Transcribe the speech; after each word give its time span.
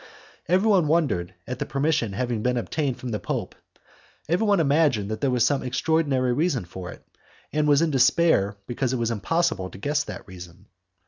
Everyone 0.47 0.87
wondered 0.87 1.35
at 1.45 1.59
the 1.59 1.65
permission 1.67 2.13
having 2.13 2.41
been 2.41 2.57
obtained 2.57 2.97
from 2.97 3.09
the 3.09 3.19
Pope, 3.19 3.53
everyone 4.27 4.59
imagined 4.59 5.11
that 5.11 5.21
there 5.21 5.29
was 5.29 5.45
some 5.45 5.61
extraordinary 5.61 6.33
reason 6.33 6.65
for 6.65 6.89
it, 6.91 7.05
and 7.53 7.67
was 7.67 7.83
in 7.83 7.91
despair 7.91 8.57
because 8.65 8.93
it 8.93 8.97
was 8.97 9.11
impossible 9.11 9.69
to 9.69 9.77
guess 9.77 10.03
that 10.05 10.27
reason. 10.27 10.65